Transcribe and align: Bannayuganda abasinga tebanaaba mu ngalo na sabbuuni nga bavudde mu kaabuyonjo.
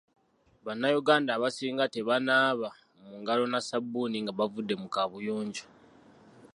Bannayuganda 0.65 1.31
abasinga 1.33 1.85
tebanaaba 1.93 2.69
mu 3.07 3.15
ngalo 3.21 3.43
na 3.51 3.59
sabbuuni 3.67 4.17
nga 4.23 4.35
bavudde 4.39 4.75
mu 4.81 4.87
kaabuyonjo. 4.93 5.65